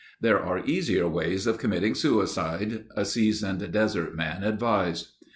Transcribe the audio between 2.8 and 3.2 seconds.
a